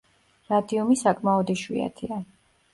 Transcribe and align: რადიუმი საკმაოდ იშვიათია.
რადიუმი 0.53 0.97
საკმაოდ 1.03 1.53
იშვიათია. 1.57 2.21